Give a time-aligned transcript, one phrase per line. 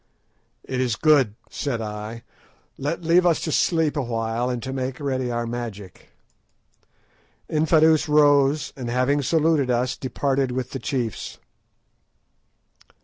[0.63, 2.23] "It is good," said I.
[2.75, 6.09] "Now leave us to sleep awhile and to make ready our magic."
[7.47, 11.37] Infadoos rose, and, having saluted us, departed with the chiefs.